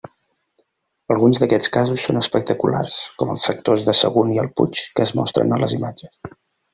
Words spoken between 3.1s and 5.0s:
com els sectors de Sagunt i el Puig